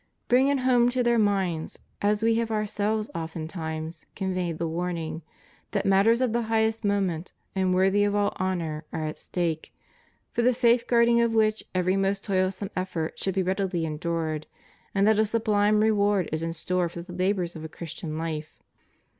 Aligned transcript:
Bring 0.27 0.47
it 0.47 0.61
home 0.61 0.89
to 0.89 1.03
their 1.03 1.19
minds, 1.19 1.77
as 2.01 2.23
We 2.23 2.33
have 2.37 2.49
ourselves 2.49 3.11
oftentimes 3.13 4.07
conveyed 4.15 4.57
the 4.57 4.67
warning, 4.67 5.21
that 5.73 5.85
matters 5.85 6.21
of 6.21 6.33
the 6.33 6.41
highest 6.49 6.83
moment 6.83 7.33
and 7.55 7.71
worthy 7.75 8.03
of 8.03 8.15
all 8.15 8.33
honor 8.37 8.83
are 8.91 9.05
at 9.05 9.19
stake, 9.19 9.71
for 10.31 10.41
the 10.41 10.53
safeguarding 10.53 11.21
of 11.21 11.35
which 11.35 11.63
every 11.75 11.97
most 11.97 12.23
toilsome 12.23 12.71
effort 12.75 13.19
should 13.19 13.35
be 13.35 13.43
readily 13.43 13.85
endured; 13.85 14.47
and 14.95 15.05
that 15.07 15.19
a 15.19 15.23
sublime 15.25 15.81
reward 15.81 16.27
is 16.31 16.41
in 16.41 16.53
store 16.53 16.89
for 16.89 17.03
the 17.03 17.13
labors 17.13 17.55
of 17.55 17.63
a 17.63 17.69
Christian 17.69 18.17
life. 18.17 18.57